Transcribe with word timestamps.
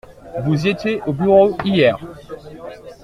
Vous 0.45 0.65
étiez 0.65 0.99
au 1.05 1.13
bureau 1.13 1.55
hier? 1.63 1.95